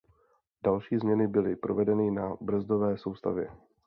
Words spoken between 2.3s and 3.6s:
brzdové soustavě.